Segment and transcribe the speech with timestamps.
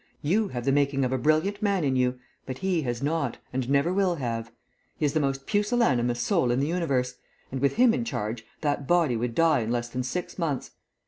[0.23, 2.17] You have the making of a brilliant man in you,
[2.47, 4.51] but he has not, and never will have.
[4.97, 7.17] He is the most pusillanimous soul in the universe,
[7.51, 10.71] and with him in charge, that body would die in less than six months.